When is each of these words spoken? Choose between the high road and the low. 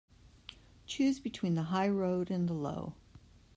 Choose 0.87 1.19
between 1.19 1.53
the 1.53 1.61
high 1.61 1.87
road 1.87 2.31
and 2.31 2.49
the 2.49 2.55
low. 2.55 2.95